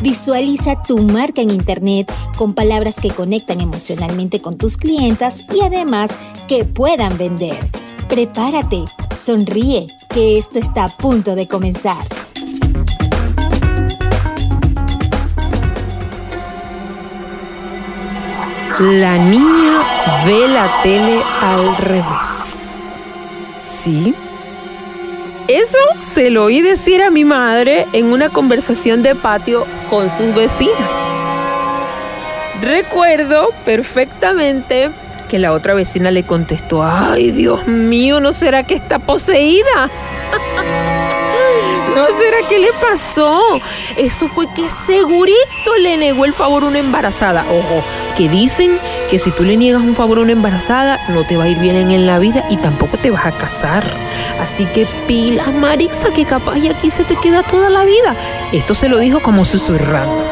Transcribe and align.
Visualiza 0.00 0.82
tu 0.82 0.98
marca 0.98 1.40
en 1.40 1.50
Internet 1.50 2.12
con 2.36 2.54
palabras 2.54 3.00
que 3.00 3.10
conectan 3.10 3.60
emocionalmente 3.60 4.40
con 4.40 4.56
tus 4.56 4.76
clientas 4.76 5.44
y 5.54 5.62
además 5.62 6.16
que 6.48 6.64
puedan 6.64 7.16
vender. 7.16 7.56
Prepárate, 8.08 8.84
sonríe, 9.14 9.88
que 10.10 10.38
esto 10.38 10.58
está 10.58 10.84
a 10.84 10.88
punto 10.88 11.34
de 11.34 11.48
comenzar. 11.48 11.96
La 18.78 19.16
niña 19.16 20.24
ve 20.26 20.46
la 20.48 20.82
tele 20.82 21.22
al 21.40 21.76
revés. 21.78 22.80
¿Sí? 23.58 24.14
Eso 25.48 25.78
se 25.96 26.30
lo 26.30 26.44
oí 26.44 26.60
decir 26.60 27.00
a 27.02 27.10
mi 27.10 27.24
madre 27.24 27.86
en 27.92 28.06
una 28.06 28.30
conversación 28.30 29.04
de 29.04 29.14
patio 29.14 29.64
con 29.88 30.10
sus 30.10 30.34
vecinas. 30.34 30.92
Recuerdo 32.60 33.50
perfectamente 33.64 34.90
que 35.28 35.38
la 35.38 35.52
otra 35.52 35.74
vecina 35.74 36.10
le 36.10 36.24
contestó, 36.24 36.82
ay 36.82 37.30
Dios 37.30 37.68
mío, 37.68 38.18
¿no 38.18 38.32
será 38.32 38.64
que 38.64 38.74
está 38.74 38.98
poseída? 38.98 39.88
¿No 41.94 42.06
será 42.18 42.46
que 42.48 42.58
le 42.58 42.72
pasó? 42.74 43.40
Eso 43.96 44.28
fue 44.28 44.46
que 44.52 44.68
segurito 44.68 45.76
le 45.80 45.96
negó 45.96 46.24
el 46.24 46.34
favor 46.34 46.64
una 46.64 46.78
embarazada. 46.78 47.46
Ojo, 47.50 47.82
que 48.16 48.28
dicen 48.28 48.78
que 49.08 49.18
si 49.18 49.30
tú 49.30 49.44
le 49.44 49.56
niegas 49.56 49.82
un 49.82 49.94
favor 49.94 50.18
a 50.18 50.22
una 50.22 50.32
embarazada, 50.32 50.98
no 51.08 51.24
te 51.24 51.36
va 51.36 51.44
a 51.44 51.48
ir 51.48 51.58
bien 51.58 51.76
en 51.76 52.06
la 52.06 52.18
vida 52.18 52.44
y 52.50 52.56
tampoco 52.56 52.98
te 52.98 53.10
vas 53.10 53.26
a 53.26 53.32
casar. 53.32 53.84
Así 54.40 54.66
que 54.66 54.86
pila, 55.06 55.44
Marixa, 55.52 56.10
que 56.10 56.24
capaz 56.24 56.58
y 56.58 56.68
aquí 56.68 56.90
se 56.90 57.04
te 57.04 57.16
queda 57.16 57.42
toda 57.42 57.70
la 57.70 57.84
vida. 57.84 58.16
Esto 58.52 58.74
se 58.74 58.88
lo 58.88 58.98
dijo 58.98 59.20
como 59.20 59.44
susurrando. 59.44 60.24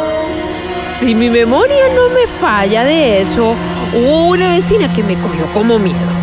Si 0.98 1.14
mi 1.14 1.30
memoria 1.30 1.88
no 1.94 2.08
me 2.10 2.26
falla, 2.26 2.84
de 2.84 3.20
hecho, 3.20 3.54
hubo 3.94 4.28
una 4.28 4.48
vecina 4.48 4.92
que 4.92 5.02
me 5.02 5.18
cogió 5.18 5.46
como 5.52 5.78
miedo. 5.78 6.13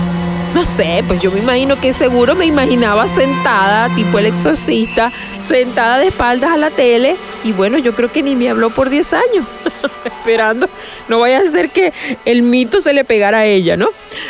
No 0.54 0.66
sé, 0.66 1.02
pues 1.08 1.22
yo 1.22 1.32
me 1.32 1.40
imagino 1.40 1.80
que 1.80 1.94
seguro 1.94 2.36
me 2.36 2.46
imaginaba 2.46 3.08
sentada, 3.08 3.94
tipo 3.96 4.20
el 4.20 4.26
exorcista, 4.26 5.12
sentada 5.40 5.98
de 5.98 6.08
espaldas 6.08 6.52
a 6.52 6.58
la 6.58 6.72
tele. 6.72 7.16
Y 7.46 7.54
bueno, 7.54 7.78
yo 7.78 7.96
creo 7.96 8.12
que 8.12 8.22
ni 8.22 8.36
me 8.36 8.50
habló 8.50 8.70
por 8.70 8.90
10 8.90 9.14
años, 9.14 9.48
esperando. 10.06 10.68
No 11.08 11.20
vaya 11.20 11.40
a 11.40 11.50
ser 11.50 11.70
que 11.72 11.94
el 12.26 12.42
mito 12.42 12.82
se 12.82 12.92
le 12.92 13.06
pegara 13.06 13.40
a 13.40 13.46
ella, 13.46 13.78
¿no? 13.78 13.90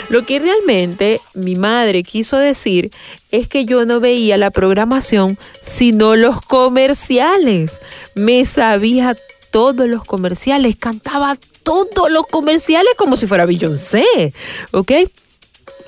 Lo 0.09 0.23
que 0.23 0.39
realmente 0.39 1.19
mi 1.33 1.55
madre 1.55 2.03
quiso 2.03 2.37
decir 2.37 2.91
es 3.31 3.47
que 3.47 3.65
yo 3.65 3.85
no 3.85 3.99
veía 3.99 4.37
la 4.37 4.51
programación, 4.51 5.39
sino 5.59 6.15
los 6.15 6.39
comerciales. 6.41 7.81
Me 8.13 8.45
sabía 8.45 9.15
todos 9.49 9.87
los 9.87 10.03
comerciales, 10.03 10.75
cantaba 10.75 11.35
todos 11.63 12.11
los 12.11 12.27
comerciales 12.27 12.93
como 12.95 13.15
si 13.15 13.25
fuera 13.25 13.45
Beyoncé, 13.45 14.33
¿ok? 14.71 14.91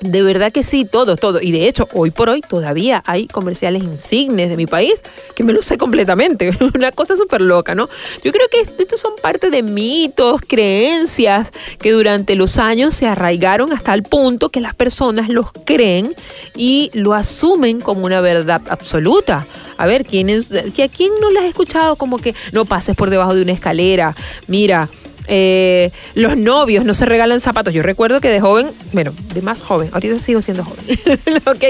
De 0.00 0.22
verdad 0.22 0.52
que 0.52 0.62
sí, 0.62 0.84
todo, 0.84 1.16
todo. 1.16 1.40
Y 1.40 1.52
de 1.52 1.68
hecho, 1.68 1.88
hoy 1.92 2.10
por 2.10 2.28
hoy 2.28 2.40
todavía 2.40 3.02
hay 3.06 3.26
comerciales 3.26 3.82
insignes 3.82 4.48
de 4.48 4.56
mi 4.56 4.66
país 4.66 5.02
que 5.34 5.44
me 5.44 5.52
lo 5.52 5.62
sé 5.62 5.78
completamente. 5.78 6.50
Una 6.74 6.92
cosa 6.92 7.16
súper 7.16 7.40
loca, 7.40 7.74
¿no? 7.74 7.88
Yo 8.22 8.32
creo 8.32 8.48
que 8.50 8.60
estos 8.60 9.00
son 9.00 9.12
parte 9.22 9.50
de 9.50 9.62
mitos, 9.62 10.40
creencias 10.46 11.52
que 11.78 11.92
durante 11.92 12.34
los 12.34 12.58
años 12.58 12.94
se 12.94 13.06
arraigaron 13.06 13.72
hasta 13.72 13.94
el 13.94 14.02
punto 14.02 14.50
que 14.50 14.60
las 14.60 14.74
personas 14.74 15.28
los 15.28 15.52
creen 15.64 16.14
y 16.56 16.90
lo 16.94 17.14
asumen 17.14 17.80
como 17.80 18.04
una 18.04 18.20
verdad 18.20 18.62
absoluta. 18.68 19.46
A 19.76 19.86
ver, 19.86 20.04
¿quién 20.04 20.30
es, 20.30 20.52
¿a 20.52 20.88
quién 20.88 21.12
no 21.20 21.30
les 21.30 21.42
has 21.42 21.48
escuchado 21.48 21.96
como 21.96 22.18
que 22.18 22.34
no 22.52 22.64
pases 22.64 22.96
por 22.96 23.10
debajo 23.10 23.34
de 23.34 23.42
una 23.42 23.52
escalera? 23.52 24.14
Mira, 24.46 24.88
eh, 25.26 25.90
los 26.14 26.36
novios 26.36 26.84
no 26.84 26.94
se 26.94 27.06
regalan 27.06 27.40
zapatos. 27.40 27.72
Yo 27.72 27.82
recuerdo 27.82 28.20
que 28.20 28.28
de 28.28 28.40
joven, 28.40 28.70
bueno, 28.92 29.12
de 29.34 29.42
más 29.42 29.62
joven, 29.62 29.90
ahorita 29.92 30.18
sigo 30.18 30.42
siendo 30.42 30.64
joven, 30.64 30.84
¿ok? 31.46 31.64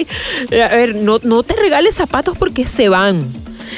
A 0.53 0.75
ver, 0.75 0.97
no, 0.97 1.19
no 1.23 1.43
te 1.43 1.55
regales 1.55 1.95
zapatos 1.95 2.37
porque 2.39 2.67
se 2.67 2.89
van. 2.89 3.33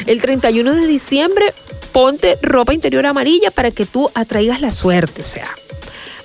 El 0.07 0.21
31 0.21 0.75
de 0.75 0.87
diciembre 0.87 1.53
ponte 1.93 2.39
ropa 2.43 2.75
interior 2.75 3.07
amarilla 3.07 3.51
para 3.51 3.71
que 3.71 3.87
tú 3.87 4.11
atraigas 4.15 4.61
la 4.61 4.71
suerte, 4.71 5.23
o 5.23 5.25
sea. 5.25 5.49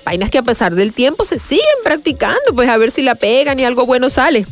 Vainas 0.04 0.30
que 0.30 0.38
a 0.38 0.42
pesar 0.42 0.74
del 0.74 0.92
tiempo 0.92 1.24
se 1.24 1.38
siguen 1.38 1.64
practicando, 1.84 2.54
pues 2.54 2.68
a 2.68 2.76
ver 2.76 2.90
si 2.90 3.02
la 3.02 3.14
pegan 3.14 3.58
y 3.60 3.64
algo 3.64 3.86
bueno 3.86 4.10
sale. 4.10 4.44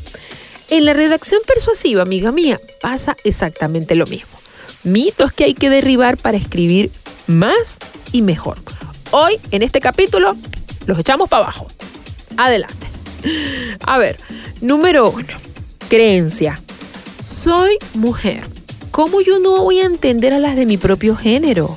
En 0.69 0.85
la 0.85 0.93
redacción 0.93 1.41
persuasiva, 1.47 2.03
amiga 2.03 2.31
mía, 2.31 2.61
pasa 2.81 3.17
exactamente 3.25 3.97
lo 3.97 4.07
mismo. 4.07 4.31
Mitos 4.85 5.33
que 5.33 5.45
hay 5.45 5.55
que 5.55 5.69
derribar 5.69 6.17
para 6.17 6.37
escribir 6.37 6.93
más 7.27 7.81
y 8.13 8.23
mejor. 8.23 8.59
Hoy, 9.13 9.41
en 9.51 9.63
este 9.63 9.81
capítulo, 9.81 10.37
los 10.87 10.97
echamos 10.97 11.29
para 11.29 11.45
abajo. 11.45 11.67
Adelante. 12.37 12.87
A 13.85 13.99
ver, 13.99 14.17
número 14.61 15.11
uno, 15.11 15.27
creencia. 15.89 16.61
Soy 17.21 17.77
mujer. 17.95 18.45
¿Cómo 18.93 19.21
yo 19.21 19.41
no 19.41 19.63
voy 19.63 19.81
a 19.81 19.87
entender 19.87 20.33
a 20.33 20.39
las 20.39 20.55
de 20.55 20.65
mi 20.65 20.77
propio 20.77 21.17
género? 21.17 21.77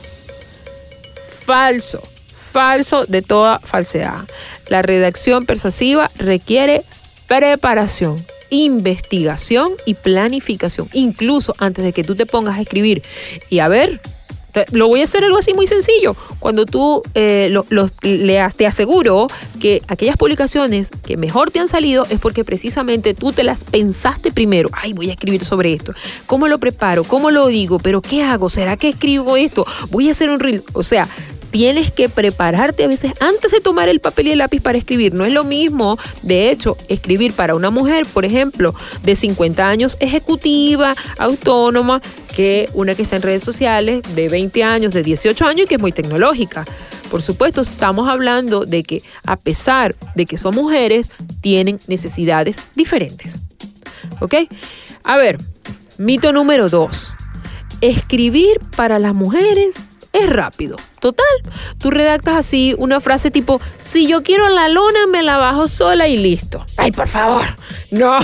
Falso, 1.27 2.03
falso 2.27 3.05
de 3.05 3.23
toda 3.23 3.59
falsedad. 3.59 4.27
La 4.67 4.83
redacción 4.83 5.47
persuasiva 5.47 6.11
requiere 6.17 6.83
preparación, 7.27 8.23
investigación 8.51 9.71
y 9.87 9.95
planificación. 9.95 10.87
Incluso 10.93 11.55
antes 11.57 11.83
de 11.83 11.93
que 11.93 12.03
tú 12.03 12.13
te 12.13 12.27
pongas 12.27 12.59
a 12.59 12.61
escribir 12.61 13.01
y 13.49 13.57
a 13.59 13.67
ver, 13.67 13.99
lo 14.71 14.87
voy 14.87 15.01
a 15.01 15.03
hacer 15.05 15.23
algo 15.23 15.37
así 15.37 15.53
muy 15.53 15.67
sencillo. 15.67 16.15
Cuando 16.39 16.65
tú 16.65 17.01
eh, 17.15 17.49
lo, 17.51 17.65
leas, 18.01 18.55
te 18.55 18.67
aseguro 18.67 19.27
que 19.59 19.81
aquellas 19.87 20.17
publicaciones 20.17 20.91
que 20.91 21.17
mejor 21.17 21.51
te 21.51 21.59
han 21.59 21.67
salido 21.67 22.05
es 22.09 22.19
porque 22.19 22.43
precisamente 22.43 23.13
tú 23.13 23.31
te 23.31 23.43
las 23.43 23.63
pensaste 23.63 24.31
primero. 24.31 24.69
Ay, 24.71 24.93
voy 24.93 25.09
a 25.09 25.13
escribir 25.13 25.43
sobre 25.43 25.73
esto. 25.73 25.93
¿Cómo 26.25 26.47
lo 26.47 26.59
preparo? 26.59 27.03
¿Cómo 27.03 27.31
lo 27.31 27.47
digo? 27.47 27.79
¿Pero 27.79 28.01
qué 28.01 28.23
hago? 28.23 28.49
¿Será 28.49 28.77
que 28.77 28.89
escribo 28.89 29.37
esto? 29.37 29.65
Voy 29.89 30.09
a 30.09 30.11
hacer 30.11 30.29
un 30.29 30.39
reel. 30.39 30.63
O 30.73 30.83
sea, 30.83 31.07
tienes 31.53 31.91
que 31.91 32.09
prepararte 32.09 32.83
a 32.83 32.87
veces 32.87 33.13
antes 33.19 33.51
de 33.51 33.59
tomar 33.61 33.87
el 33.87 33.99
papel 33.99 34.27
y 34.27 34.31
el 34.31 34.39
lápiz 34.39 34.59
para 34.59 34.75
escribir. 34.75 35.13
No 35.13 35.23
es 35.23 35.31
lo 35.31 35.43
mismo, 35.43 35.99
de 36.23 36.49
hecho, 36.49 36.77
escribir 36.87 37.33
para 37.33 37.53
una 37.53 37.69
mujer, 37.69 38.07
por 38.11 38.25
ejemplo, 38.25 38.73
de 39.03 39.15
50 39.15 39.69
años 39.69 39.95
ejecutiva, 39.99 40.95
autónoma, 41.19 42.01
que 42.35 42.69
una 42.73 42.95
que 42.95 43.03
está 43.03 43.15
en 43.15 43.21
redes 43.21 43.43
sociales 43.43 44.01
de 44.15 44.27
20 44.27 44.63
años, 44.63 44.93
de 44.93 45.03
18 45.03 45.45
años 45.45 45.65
y 45.65 45.67
que 45.67 45.75
es 45.75 45.81
muy 45.81 45.91
tecnológica. 45.91 46.65
Por 47.09 47.21
supuesto, 47.21 47.61
estamos 47.61 48.09
hablando 48.09 48.65
de 48.65 48.83
que 48.83 49.01
a 49.25 49.37
pesar 49.37 49.95
de 50.15 50.25
que 50.25 50.37
son 50.37 50.55
mujeres, 50.55 51.11
tienen 51.41 51.79
necesidades 51.87 52.57
diferentes. 52.75 53.35
¿Ok? 54.19 54.35
A 55.03 55.17
ver, 55.17 55.37
mito 55.97 56.31
número 56.31 56.69
2. 56.69 57.13
Escribir 57.81 58.59
para 58.75 58.97
las 58.97 59.13
mujeres 59.13 59.75
es 60.13 60.29
rápido. 60.29 60.77
Total, 60.99 61.25
tú 61.79 61.91
redactas 61.91 62.35
así 62.35 62.75
una 62.77 63.01
frase 63.01 63.29
tipo, 63.29 63.59
si 63.79 64.07
yo 64.07 64.23
quiero 64.23 64.47
la 64.47 64.69
lona, 64.69 65.05
me 65.07 65.21
la 65.21 65.37
bajo 65.37 65.67
sola 65.67 66.07
y 66.07 66.17
listo. 66.17 66.65
Ay, 66.77 66.91
por 66.91 67.07
favor. 67.07 67.43
No, 67.93 68.17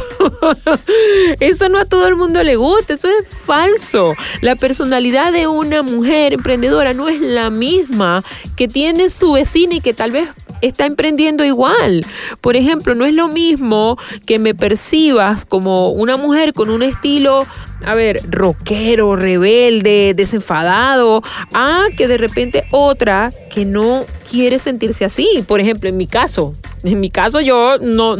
eso 1.39 1.69
no 1.69 1.77
a 1.77 1.85
todo 1.85 2.07
el 2.07 2.15
mundo 2.15 2.43
le 2.43 2.55
gusta, 2.55 2.93
eso 2.93 3.07
es 3.07 3.27
falso. 3.27 4.15
La 4.41 4.55
personalidad 4.55 5.31
de 5.31 5.45
una 5.45 5.83
mujer 5.83 6.33
emprendedora 6.33 6.95
no 6.95 7.07
es 7.07 7.21
la 7.21 7.51
misma 7.51 8.23
que 8.55 8.67
tiene 8.67 9.11
su 9.11 9.33
vecina 9.33 9.75
y 9.75 9.81
que 9.81 9.93
tal 9.93 10.11
vez 10.11 10.29
está 10.61 10.87
emprendiendo 10.87 11.45
igual. 11.45 12.03
Por 12.41 12.55
ejemplo, 12.55 12.95
no 12.95 13.05
es 13.05 13.13
lo 13.13 13.27
mismo 13.27 13.95
que 14.25 14.39
me 14.39 14.55
percibas 14.55 15.45
como 15.45 15.91
una 15.91 16.17
mujer 16.17 16.53
con 16.53 16.71
un 16.71 16.81
estilo 16.81 17.45
a 17.85 17.95
ver, 17.95 18.21
rockero, 18.29 19.15
rebelde, 19.15 20.13
desenfadado, 20.15 21.21
a 21.53 21.85
que 21.95 22.07
de 22.07 22.17
repente 22.17 22.65
otra 22.71 23.31
que 23.51 23.65
no 23.65 24.05
quiere 24.29 24.59
sentirse 24.59 25.05
así. 25.05 25.43
Por 25.47 25.59
ejemplo, 25.59 25.89
en 25.89 25.97
mi 25.97 26.07
caso, 26.07 26.53
En 26.83 26.99
mi 27.01 27.09
caso 27.09 27.41
yo 27.41 27.77
no 27.79 28.15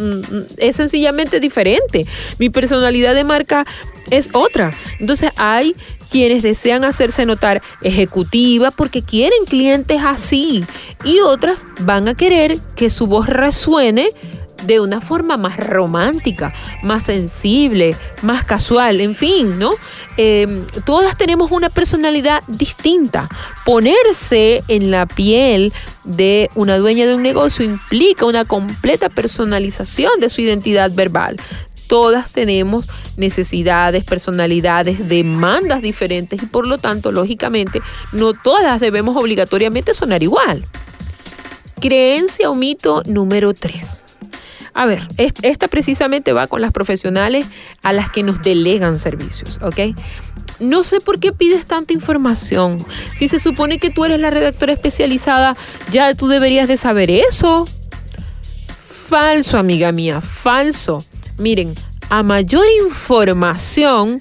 es 0.58 0.76
sencillamente 0.76 1.40
diferente. 1.40 2.06
Mi 2.40 2.50
personalidad 2.50 3.16
de 3.16 3.24
marca 3.24 3.66
es 4.10 4.30
otra. 4.34 4.74
Entonces 5.00 5.32
hay 5.38 5.76
quienes 6.10 6.42
desean 6.42 6.84
hacerse 6.84 7.26
notar 7.26 7.62
ejecutiva 7.82 8.72
porque 8.72 9.02
quieren 9.02 9.46
clientes 9.46 10.02
así 10.04 10.66
y 11.04 11.20
otras 11.20 11.66
van 11.82 12.08
a 12.08 12.16
querer 12.16 12.58
que 12.76 12.90
su 12.90 13.08
voz 13.08 13.28
resuene 13.28 14.10
de 14.64 14.80
una 14.80 15.02
forma 15.02 15.38
más 15.38 15.58
romántica, 15.58 16.54
más 16.84 17.04
sensible, 17.04 17.96
más 18.22 18.44
casual, 18.44 19.02
en 19.02 19.16
fin, 19.16 19.60
¿no? 19.60 19.72
Em, 20.18 20.66
todas 20.86 21.18
tenemos 21.18 21.52
una 21.52 21.70
personalidad 21.70 22.44
distinta. 22.48 23.30
Ponerse 23.66 24.64
en 24.68 24.92
la 24.92 25.06
piel 25.06 25.74
de 26.04 26.50
una 26.56 26.78
dueña 26.78 27.06
de 27.06 27.16
un 27.16 27.24
negocio 27.24 27.64
implica 27.64 28.26
una 28.26 28.46
completa 28.46 29.10
personalización 29.10 30.20
de 30.20 30.30
su 30.30 30.42
identidad 30.42 30.92
verbal. 30.92 31.38
Todas 31.88 32.34
tenemos 32.34 32.88
necesidades, 33.18 34.04
personalidades, 34.04 35.10
demandas 35.10 35.82
diferentes 35.82 36.44
y 36.44 36.46
por 36.46 36.68
lo 36.68 36.78
tanto, 36.78 37.12
lógicamente, 37.12 37.82
no 38.12 38.34
todas 38.34 38.80
debemos 38.80 39.18
obligatoriamente 39.18 39.94
sonar 39.94 40.22
igual. 40.22 40.64
Creencia 41.80 42.50
o 42.50 42.56
mito 42.56 43.02
número 43.06 43.54
3. 43.54 44.09
A 44.80 44.86
ver, 44.86 45.06
esta 45.18 45.68
precisamente 45.68 46.32
va 46.32 46.48
con 46.48 46.62
las 46.62 46.72
profesionales 46.72 47.46
a 47.84 47.92
las 47.92 48.10
que 48.12 48.24
nos 48.24 48.42
delegan 48.42 48.98
servicios, 48.98 49.60
¿ok? 49.62 49.94
No 50.62 50.86
sé 50.86 51.02
por 51.02 51.20
qué 51.20 51.34
pides 51.34 51.66
tanta 51.66 51.92
información. 51.92 52.78
Si 53.14 53.28
se 53.28 53.40
supone 53.40 53.78
que 53.78 53.90
tú 53.90 54.06
eres 54.06 54.22
la 54.22 54.30
redactora 54.30 54.72
especializada, 54.72 55.58
ya 55.92 56.16
tú 56.16 56.30
deberías 56.30 56.70
de 56.70 56.78
saber 56.78 57.12
eso. 57.12 57.68
Falso, 59.10 59.58
amiga 59.58 59.92
mía, 59.92 60.22
falso. 60.22 61.04
Miren, 61.38 61.76
a 62.10 62.24
mayor 62.24 62.64
información, 62.86 64.18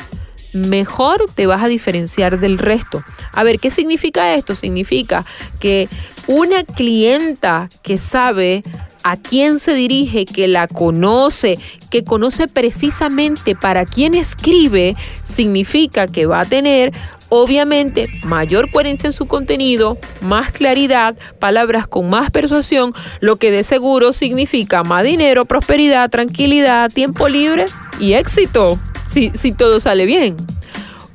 mejor 0.54 1.20
te 1.36 1.46
vas 1.46 1.62
a 1.62 1.68
diferenciar 1.68 2.40
del 2.40 2.58
resto. 2.58 3.04
A 3.32 3.44
ver, 3.44 3.58
¿qué 3.58 3.70
significa 3.70 4.34
esto? 4.34 4.54
Significa 4.54 5.24
que 5.60 5.88
una 6.26 6.64
clienta 6.64 7.68
que 7.82 7.98
sabe 7.98 8.62
a 9.02 9.16
quién 9.16 9.58
se 9.58 9.74
dirige, 9.74 10.26
que 10.26 10.48
la 10.48 10.66
conoce, 10.66 11.58
que 11.90 12.04
conoce 12.04 12.48
precisamente 12.48 13.54
para 13.54 13.86
quién 13.86 14.14
escribe, 14.14 14.96
significa 15.24 16.06
que 16.06 16.26
va 16.26 16.40
a 16.40 16.44
tener 16.44 16.92
obviamente 17.30 18.08
mayor 18.24 18.70
coherencia 18.70 19.06
en 19.06 19.12
su 19.12 19.26
contenido, 19.26 19.98
más 20.20 20.50
claridad, 20.50 21.16
palabras 21.38 21.86
con 21.86 22.08
más 22.08 22.30
persuasión, 22.30 22.92
lo 23.20 23.36
que 23.36 23.50
de 23.50 23.64
seguro 23.64 24.12
significa 24.12 24.82
más 24.82 25.04
dinero, 25.04 25.44
prosperidad, 25.44 26.10
tranquilidad, 26.10 26.90
tiempo 26.90 27.28
libre 27.28 27.66
y 28.00 28.14
éxito, 28.14 28.78
si, 29.08 29.30
si 29.34 29.52
todo 29.52 29.80
sale 29.80 30.06
bien. 30.06 30.36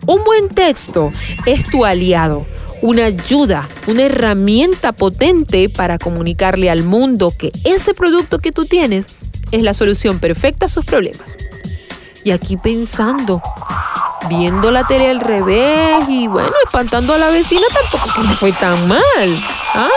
Un 0.06 0.24
buen 0.24 0.50
texto 0.50 1.12
es 1.46 1.64
tu 1.64 1.86
aliado 1.86 2.46
una 2.84 3.06
ayuda, 3.06 3.70
una 3.88 4.04
herramienta 4.04 4.92
potente 4.92 5.70
para 5.70 5.98
comunicarle 5.98 6.70
al 6.70 6.84
mundo 6.84 7.32
que 7.36 7.50
ese 7.64 7.94
producto 7.94 8.40
que 8.40 8.52
tú 8.52 8.66
tienes 8.66 9.08
es 9.52 9.64
la 9.64 9.74
solución 9.74 10.20
perfecta 10.20 10.66
a 10.66 10.70
sus 10.70 10.84
problemas. 10.84 11.38
Y 12.26 12.32
aquí 12.32 12.58
pensando, 12.58 13.42
viendo 14.28 14.70
la 14.70 14.86
tele 14.86 15.10
al 15.10 15.22
revés 15.22 16.10
y 16.10 16.28
bueno, 16.28 16.52
espantando 16.66 17.14
a 17.14 17.18
la 17.18 17.30
vecina 17.30 17.64
tampoco 17.74 18.22
que 18.28 18.36
fue 18.36 18.52
tan 18.52 18.86
mal. 18.86 19.00
¿ah? 19.76 19.90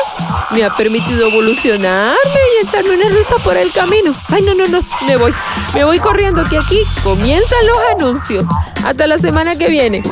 Me 0.50 0.64
ha 0.64 0.70
permitido 0.70 1.28
evolucionarme 1.28 2.16
y 2.60 2.66
echarme 2.66 2.90
una 2.90 3.08
risa 3.08 3.37
por 3.43 3.56
el 3.56 3.72
camino. 3.72 4.12
Ay, 4.28 4.43
no, 4.43 4.54
no, 4.54 4.66
no, 4.66 4.81
me 5.06 5.16
voy. 5.16 5.32
Me 5.75 5.84
voy 5.84 5.98
corriendo 5.98 6.44
que 6.44 6.56
aquí 6.56 6.78
comienzan 7.02 7.66
los 7.66 7.78
anuncios. 7.96 8.44
Hasta 8.84 9.06
la 9.06 9.19
semana 9.19 9.54
que 9.54 9.69
viene. 9.69 10.02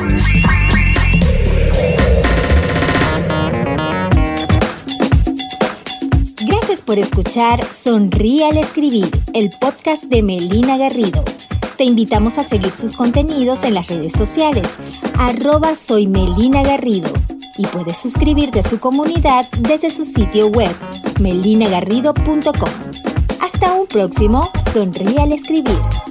por 6.85 6.99
escuchar 6.99 7.63
Sonríe 7.65 8.45
al 8.45 8.57
Escribir, 8.57 9.09
el 9.33 9.49
podcast 9.59 10.03
de 10.03 10.21
Melina 10.21 10.77
Garrido. 10.77 11.23
Te 11.77 11.83
invitamos 11.83 12.37
a 12.37 12.43
seguir 12.43 12.71
sus 12.71 12.93
contenidos 12.93 13.63
en 13.63 13.73
las 13.73 13.87
redes 13.87 14.13
sociales, 14.13 14.77
arroba 15.17 15.75
soy 15.75 16.07
Melina 16.07 16.63
Garrido, 16.63 17.09
y 17.57 17.65
puedes 17.67 17.97
suscribirte 17.97 18.59
a 18.59 18.63
su 18.63 18.79
comunidad 18.79 19.47
desde 19.59 19.89
su 19.89 20.03
sitio 20.03 20.47
web, 20.47 20.75
melinagarrido.com. 21.19 22.69
Hasta 23.41 23.73
un 23.73 23.87
próximo 23.87 24.49
Sonríe 24.71 25.19
al 25.19 25.31
Escribir. 25.33 26.04